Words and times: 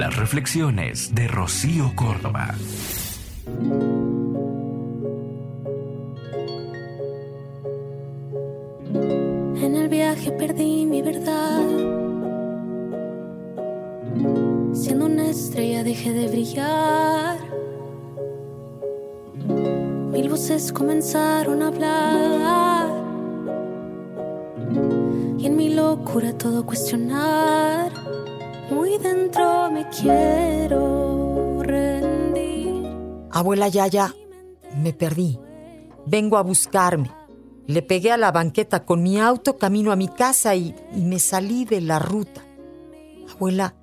Las 0.00 0.16
reflexiones 0.16 1.14
de 1.14 1.28
Rocío 1.28 1.92
Córdoba. 1.94 2.54
En 9.62 9.76
el 9.76 9.90
viaje 9.90 10.32
perdí 10.32 10.86
mi 10.86 11.02
verdad. 11.02 11.60
Siendo 14.72 15.04
una 15.04 15.28
estrella 15.28 15.84
dejé 15.84 16.14
de 16.14 16.28
brillar. 16.28 17.36
Mil 20.12 20.30
voces 20.30 20.72
comenzaron 20.72 21.62
a 21.62 21.68
hablar. 21.68 22.86
Y 25.36 25.44
en 25.44 25.56
mi 25.56 25.74
locura 25.74 26.32
todo 26.38 26.64
cuestionar. 26.64 27.92
Muy 28.70 28.98
dentro 28.98 29.70
me 29.70 29.88
quiero 29.88 31.60
rendir. 31.62 32.86
Abuela 33.30 33.68
Yaya, 33.68 34.14
me 34.76 34.92
perdí. 34.92 35.38
Vengo 36.06 36.36
a 36.36 36.42
buscarme. 36.42 37.10
Le 37.66 37.82
pegué 37.82 38.12
a 38.12 38.16
la 38.16 38.32
banqueta 38.32 38.84
con 38.84 39.02
mi 39.02 39.18
auto 39.18 39.58
camino 39.58 39.92
a 39.92 39.96
mi 39.96 40.08
casa 40.08 40.54
y, 40.54 40.74
y 40.94 41.00
me 41.00 41.18
salí 41.18 41.64
de 41.64 41.80
la 41.80 41.98
ruta. 41.98 42.42
Abuela, 43.32 43.74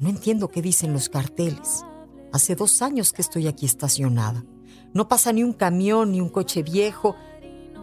no 0.00 0.08
entiendo 0.08 0.48
qué 0.48 0.62
dicen 0.62 0.92
los 0.92 1.08
carteles. 1.08 1.84
Hace 2.32 2.54
dos 2.54 2.82
años 2.82 3.12
que 3.12 3.22
estoy 3.22 3.46
aquí 3.46 3.66
estacionada. 3.66 4.44
No 4.94 5.08
pasa 5.08 5.32
ni 5.32 5.42
un 5.42 5.52
camión 5.52 6.12
ni 6.12 6.20
un 6.20 6.28
coche 6.28 6.62
viejo. 6.62 7.16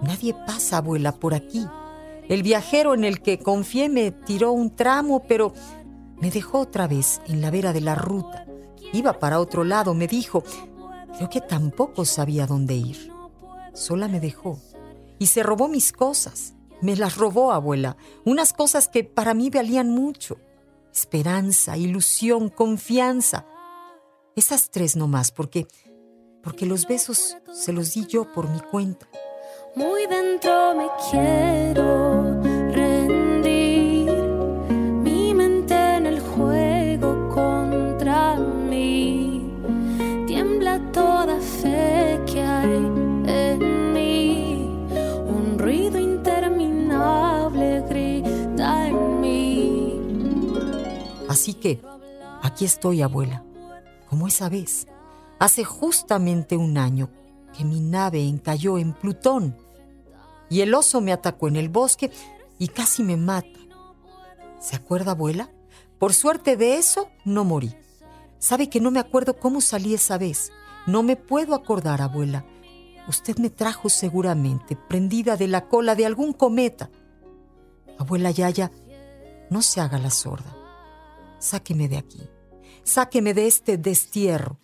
Nadie 0.02 0.34
pasa, 0.34 0.78
abuela, 0.78 1.14
por 1.14 1.34
aquí. 1.34 1.66
El 2.28 2.44
viajero 2.44 2.94
en 2.94 3.04
el 3.04 3.22
que 3.22 3.40
confié 3.40 3.90
me 3.90 4.12
tiró 4.12 4.52
un 4.52 4.76
tramo, 4.76 5.24
pero 5.28 5.54
me 6.22 6.32
dejó 6.32 6.60
otra 6.60 6.88
vez 6.88 7.22
en 7.28 7.42
la 7.42 7.52
vera 7.52 7.74
de 7.74 7.82
la 7.82 7.96
ruta. 7.96 8.46
Iba 8.94 9.20
para 9.20 9.40
otro 9.40 9.64
lado, 9.64 9.94
me 9.94 10.08
dijo. 10.08 10.44
Creo 11.16 11.30
que 11.30 11.42
tampoco 11.42 12.06
sabía 12.06 12.48
dónde 12.48 12.76
ir. 12.76 13.12
Sola 13.74 14.08
me 14.08 14.20
dejó. 14.20 14.60
Y 15.18 15.28
se 15.28 15.44
robó 15.44 15.68
mis 15.68 15.92
cosas. 15.92 16.54
Me 16.82 16.96
las 16.96 17.18
robó, 17.18 17.52
abuela. 17.52 17.98
Unas 18.26 18.54
cosas 18.54 18.88
que 18.88 19.04
para 19.04 19.34
mí 19.34 19.50
valían 19.50 19.90
mucho. 19.90 20.38
Esperanza, 20.94 21.78
ilusión, 21.78 22.50
confianza. 22.50 23.46
Esas 24.36 24.72
tres 24.72 24.96
nomás, 24.96 25.32
porque 25.32 25.68
porque 26.44 26.66
los 26.66 26.88
besos 26.88 27.38
se 27.52 27.74
los 27.74 27.94
di 27.94 28.06
yo 28.08 28.32
por 28.32 28.50
mi 28.50 28.60
cuenta. 28.60 29.08
Muy 29.76 30.08
dentro 30.08 30.76
me 30.76 30.88
quiero 31.10 32.19
Así 51.30 51.54
que 51.54 51.82
aquí 52.42 52.66
estoy, 52.66 53.02
abuela, 53.02 53.46
como 54.10 54.28
esa 54.28 54.50
vez 54.50 54.88
Hace 55.40 55.64
justamente 55.64 56.58
un 56.58 56.78
año 56.78 57.10
que 57.58 57.64
mi 57.64 57.80
nave 57.80 58.22
encalló 58.28 58.78
en 58.78 58.92
Plutón 58.92 59.56
y 60.50 60.62
el 60.62 60.74
oso 60.74 61.00
me 61.00 61.14
atacó 61.14 61.48
en 61.48 61.56
el 61.56 61.70
bosque 61.70 62.12
y 62.58 62.68
casi 62.68 63.04
me 63.04 63.16
mata. 63.16 63.60
¿Se 64.60 64.76
acuerda, 64.76 65.12
abuela? 65.12 65.50
Por 65.98 66.14
suerte 66.14 66.58
de 66.58 66.76
eso, 66.76 67.10
no 67.24 67.46
morí. 67.46 67.74
Sabe 68.38 68.70
que 68.70 68.82
no 68.82 68.92
me 68.92 69.00
acuerdo 69.00 69.40
cómo 69.40 69.62
salí 69.62 69.94
esa 69.94 70.18
vez. 70.18 70.52
No 70.88 71.04
me 71.04 71.16
puedo 71.16 71.56
acordar, 71.56 72.02
abuela. 72.02 72.46
Usted 73.08 73.38
me 73.38 73.50
trajo 73.50 73.88
seguramente, 73.88 74.76
prendida 74.76 75.38
de 75.38 75.48
la 75.48 75.70
cola 75.70 75.96
de 75.96 76.06
algún 76.06 76.34
cometa. 76.34 76.90
Abuela 77.98 78.32
Yaya, 78.32 78.72
no 79.50 79.62
se 79.62 79.80
haga 79.80 80.00
la 80.00 80.10
sorda. 80.10 80.59
Sáqueme 81.40 81.88
de 81.88 81.98
aquí. 81.98 82.30
Sáqueme 82.84 83.34
de 83.34 83.48
este 83.48 83.78
destierro. 83.78 84.60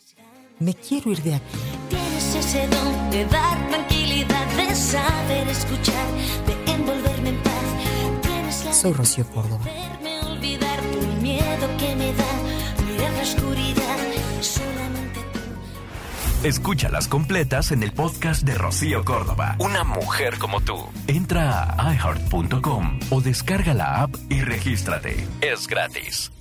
Me 0.60 0.74
quiero 0.74 1.12
ir 1.12 1.22
de 1.22 1.36
aquí. 1.36 1.58
Tienes 1.90 2.36
ese 2.36 2.68
don 2.68 3.10
de 3.12 3.26
dar 3.26 3.70
tranquilidad, 3.70 4.48
de 4.56 4.76
saber 4.76 5.48
escuchar, 5.50 6.08
de 6.48 6.72
envolverme 6.74 7.30
en 7.30 7.44
paz. 7.44 8.22
Tienes 8.22 8.66
la 8.66 8.74
Soy 8.74 8.94
Rocío 8.94 9.26
Córdoba. 9.28 9.66
hacerme 9.66 10.22
olvidar 10.22 10.80
el 10.80 11.22
miedo 11.22 11.68
que 11.78 11.96
me 11.96 12.14
da 12.14 12.86
mirar 12.88 13.12
la 13.14 13.22
oscuridad. 13.22 13.98
Solamente 14.42 15.20
tú. 15.34 16.48
Escúchalas 16.48 17.08
completas 17.08 17.72
en 17.72 17.84
el 17.84 17.92
podcast 17.92 18.44
de 18.44 18.56
Rocío 18.56 19.04
Córdoba. 19.04 19.56
Una 19.60 19.84
mujer 19.84 20.38
como 20.40 20.62
tú. 20.62 20.78
Entra 21.08 21.74
a 21.78 21.94
iheart.com 21.94 23.00
o 23.10 23.22
descarga 23.22 23.74
la 23.74 24.02
app 24.04 24.16
y 24.30 24.42
regístrate. 24.42 25.28
Es 25.42 25.68
gratis. 25.68 26.32